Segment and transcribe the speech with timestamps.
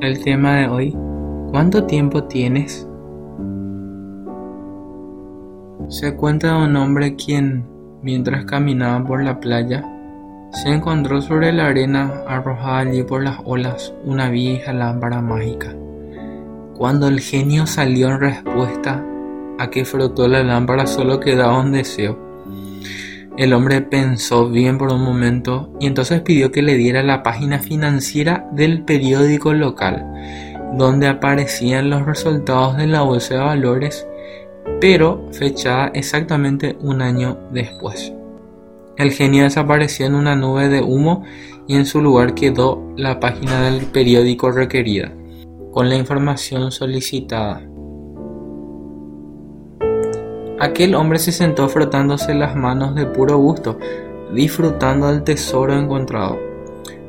[0.00, 0.96] El tema de hoy,
[1.50, 2.86] ¿cuánto tiempo tienes?
[5.88, 7.66] Se cuenta de un hombre quien,
[8.00, 9.84] mientras caminaba por la playa,
[10.52, 15.74] se encontró sobre la arena arrojada allí por las olas una vieja lámpara mágica.
[16.76, 19.04] Cuando el genio salió en respuesta
[19.58, 22.27] a que frotó la lámpara solo quedaba un deseo.
[23.38, 27.60] El hombre pensó bien por un momento y entonces pidió que le diera la página
[27.60, 30.04] financiera del periódico local,
[30.76, 34.08] donde aparecían los resultados de la bolsa de valores,
[34.80, 38.12] pero fechada exactamente un año después.
[38.96, 41.22] El genio desapareció en una nube de humo
[41.68, 45.12] y en su lugar quedó la página del periódico requerida,
[45.70, 47.62] con la información solicitada.
[50.60, 53.78] Aquel hombre se sentó frotándose las manos de puro gusto,
[54.34, 56.36] disfrutando del tesoro encontrado.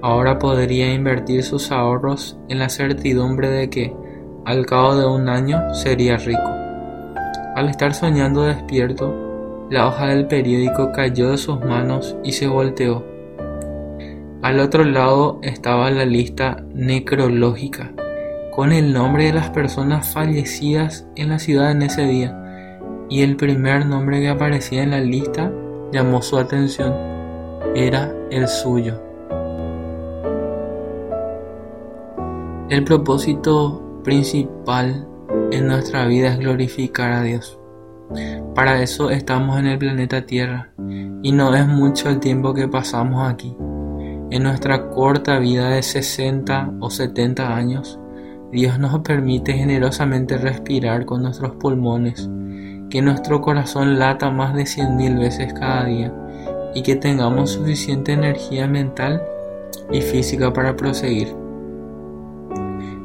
[0.00, 3.94] Ahora podría invertir sus ahorros en la certidumbre de que,
[4.46, 6.50] al cabo de un año, sería rico.
[7.54, 13.04] Al estar soñando despierto, la hoja del periódico cayó de sus manos y se volteó.
[14.40, 17.92] Al otro lado estaba la lista necrológica,
[18.52, 22.40] con el nombre de las personas fallecidas en la ciudad en ese día
[23.08, 25.52] y el primer nombre que aparecía en la lista
[25.92, 26.94] llamó su atención.
[27.74, 29.00] Era el suyo.
[32.70, 35.06] El propósito principal
[35.50, 37.58] en nuestra vida es glorificar a Dios.
[38.54, 40.72] Para eso estamos en el planeta Tierra
[41.22, 43.56] y no es mucho el tiempo que pasamos aquí.
[44.30, 47.98] En nuestra corta vida de 60 o 70 años,
[48.50, 52.28] Dios nos permite generosamente respirar con nuestros pulmones
[52.94, 56.14] que nuestro corazón lata más de cien mil veces cada día
[56.76, 59.20] y que tengamos suficiente energía mental
[59.90, 61.34] y física para proseguir.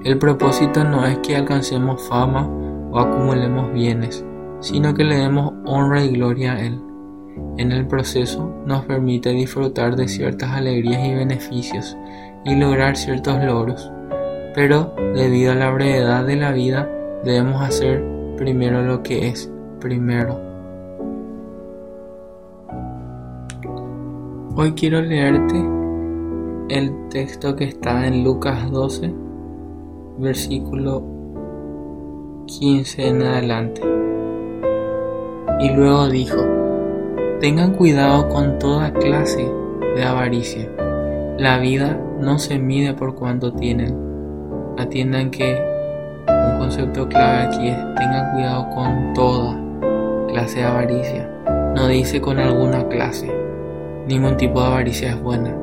[0.04, 2.48] El propósito no es que alcancemos fama
[2.92, 4.23] o acumulemos bienes,
[4.60, 6.80] sino que le demos honra y gloria a Él.
[7.58, 11.98] En el proceso nos permite disfrutar de ciertas alegrías y beneficios
[12.45, 13.92] y lograr ciertos logros,
[14.54, 16.88] pero debido a la brevedad de la vida
[17.23, 18.06] debemos hacer
[18.38, 20.40] primero lo que es primero.
[24.56, 25.64] Hoy quiero leerte
[26.70, 29.14] el texto que está en Lucas 12,
[30.18, 31.04] versículo
[32.45, 33.82] 15 en adelante.
[35.62, 36.42] Y luego dijo,
[37.39, 39.50] tengan cuidado con toda clase
[39.95, 40.70] de avaricia.
[41.38, 43.98] La vida no se mide por cuánto tienen.
[44.78, 45.58] Atiendan que
[46.28, 49.69] un concepto clave aquí es tengan cuidado con toda
[50.32, 51.30] clase de avaricia.
[51.76, 53.32] No dice con alguna clase.
[54.08, 55.56] Ningún tipo de avaricia es buena.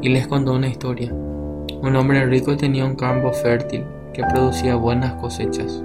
[0.00, 1.12] Y les contó una historia.
[1.12, 5.82] Un hombre rico tenía un campo fértil que producía buenas cosechas.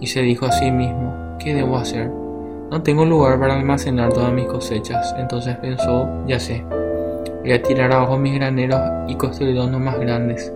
[0.00, 2.10] Y se dijo a sí mismo, ¿qué debo hacer?
[2.70, 5.14] No tengo lugar para almacenar todas mis cosechas.
[5.18, 6.64] Entonces pensó, ya sé,
[7.40, 10.52] voy a tirar abajo mis graneros y construir unos más grandes.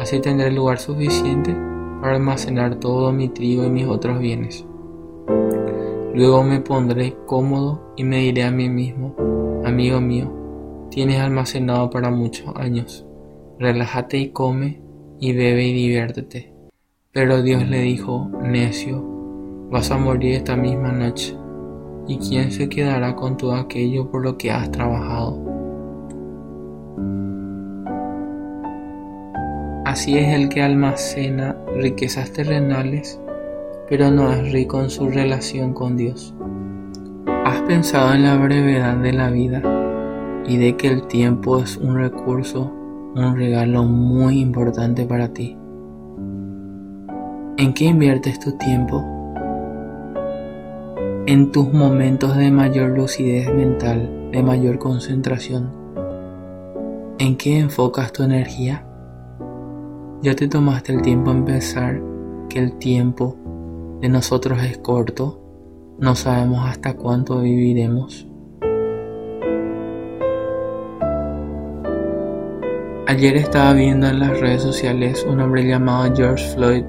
[0.00, 1.54] Así tendré lugar suficiente
[2.00, 4.66] para almacenar todo mi trigo y mis otros bienes.
[6.14, 9.16] Luego me pondré cómodo y me diré a mí mismo,
[9.64, 10.30] amigo mío,
[10.90, 13.06] tienes almacenado para muchos años,
[13.58, 14.82] relájate y come
[15.18, 16.52] y bebe y diviértete.
[17.12, 19.02] Pero Dios le dijo, necio,
[19.70, 21.34] vas a morir esta misma noche,
[22.06, 25.40] ¿y quién se quedará con todo aquello por lo que has trabajado?
[29.86, 33.18] Así es el que almacena riquezas terrenales
[33.92, 36.34] pero no es rico en su relación con Dios.
[37.44, 39.60] ¿Has pensado en la brevedad de la vida
[40.46, 42.72] y de que el tiempo es un recurso,
[43.14, 45.58] un regalo muy importante para ti?
[47.58, 49.04] ¿En qué inviertes tu tiempo?
[51.26, 55.70] En tus momentos de mayor lucidez mental, de mayor concentración.
[57.18, 58.86] ¿En qué enfocas tu energía?
[60.22, 62.00] Ya te tomaste el tiempo en pensar
[62.48, 63.36] que el tiempo
[64.02, 65.40] de nosotros es corto,
[66.00, 68.26] no sabemos hasta cuánto viviremos.
[73.06, 76.84] Ayer estaba viendo en las redes sociales un hombre llamado George Floyd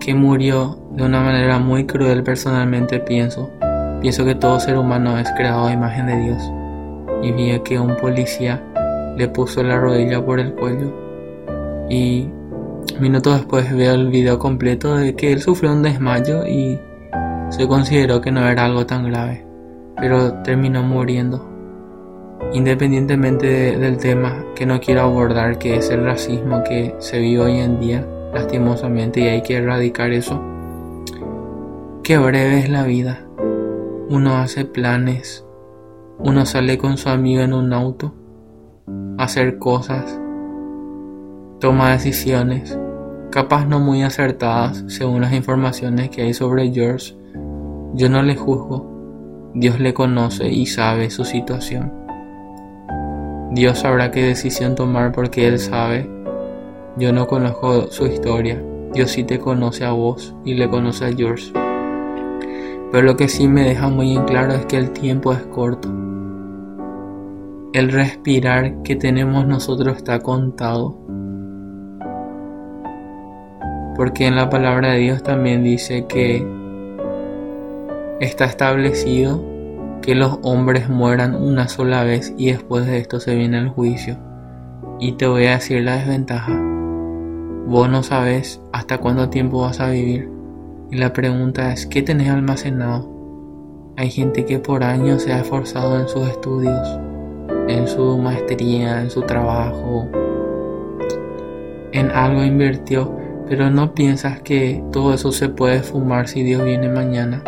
[0.00, 3.50] que murió de una manera muy cruel personalmente pienso.
[4.00, 6.52] Pienso que todo ser humano es creado a imagen de Dios.
[7.22, 8.62] Y vi que un policía
[9.18, 10.92] le puso la rodilla por el cuello
[11.90, 12.30] y
[13.00, 16.80] Minutos después veo el video completo de que él sufrió un desmayo y
[17.50, 19.44] se consideró que no era algo tan grave,
[19.96, 21.46] pero terminó muriendo.
[22.54, 27.58] Independientemente del tema que no quiero abordar, que es el racismo que se vive hoy
[27.58, 30.42] en día, lastimosamente, y hay que erradicar eso.
[32.02, 33.26] Qué breve es la vida.
[34.08, 35.44] Uno hace planes,
[36.18, 38.14] uno sale con su amigo en un auto,
[39.18, 40.18] hacer cosas,
[41.66, 42.78] toma decisiones,
[43.32, 47.16] capaz no muy acertadas según las informaciones que hay sobre George.
[47.92, 51.92] Yo no le juzgo, Dios le conoce y sabe su situación.
[53.50, 56.08] Dios sabrá qué decisión tomar porque Él sabe.
[56.98, 58.62] Yo no conozco su historia.
[58.94, 61.52] Dios sí te conoce a vos y le conoce a George.
[62.92, 65.88] Pero lo que sí me deja muy en claro es que el tiempo es corto.
[67.72, 71.05] El respirar que tenemos nosotros está contado
[73.96, 76.46] porque en la palabra de Dios también dice que
[78.20, 79.42] está establecido
[80.02, 84.18] que los hombres mueran una sola vez y después de esto se viene el juicio.
[85.00, 86.52] Y te voy a decir la desventaja.
[87.66, 90.30] Vos no sabes hasta cuánto tiempo vas a vivir.
[90.90, 93.10] Y la pregunta es, ¿qué tenés almacenado?
[93.96, 97.00] Hay gente que por años se ha esforzado en sus estudios,
[97.66, 100.08] en su maestría, en su trabajo,
[101.92, 106.88] en algo invirtió pero no piensas que todo eso se puede fumar si Dios viene
[106.88, 107.42] mañana.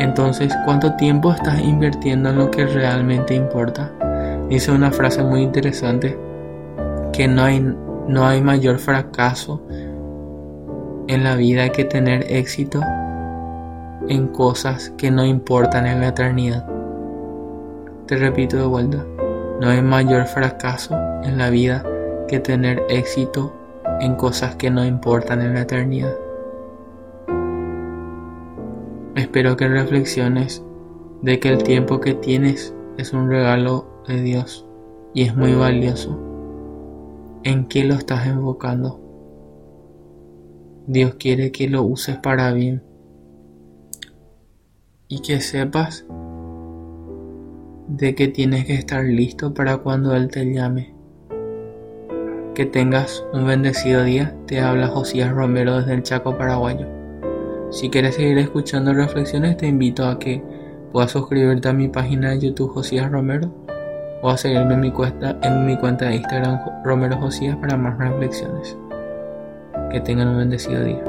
[0.00, 3.92] Entonces, ¿cuánto tiempo estás invirtiendo en lo que realmente importa?
[4.48, 6.18] Dice una frase muy interesante,
[7.12, 7.60] que no hay,
[8.08, 9.62] no hay mayor fracaso
[11.06, 12.80] en la vida que tener éxito
[14.08, 16.66] en cosas que no importan en la eternidad.
[18.06, 19.04] Te repito de vuelta,
[19.60, 21.84] no hay mayor fracaso en la vida
[22.26, 23.61] que tener éxito
[24.02, 26.12] en cosas que no importan en la eternidad.
[29.14, 30.60] Espero que reflexiones
[31.22, 34.66] de que el tiempo que tienes es un regalo de Dios
[35.14, 36.18] y es muy valioso.
[37.44, 39.00] ¿En qué lo estás enfocando?
[40.88, 42.82] Dios quiere que lo uses para bien
[45.06, 46.06] y que sepas
[47.86, 50.91] de que tienes que estar listo para cuando Él te llame.
[52.54, 54.34] Que tengas un bendecido día.
[54.46, 56.86] Te habla Josías Romero desde el Chaco Paraguayo.
[57.70, 60.42] Si quieres seguir escuchando reflexiones, te invito a que
[60.92, 63.50] puedas suscribirte a mi página de YouTube Josías Romero
[64.20, 67.96] o a seguirme en mi cuenta, en mi cuenta de Instagram Romero Josías para más
[67.96, 68.76] reflexiones.
[69.90, 71.02] Que tengan un bendecido día.